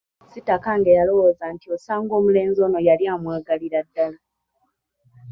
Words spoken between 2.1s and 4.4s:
omulenzi ono yali amwagalira ddala.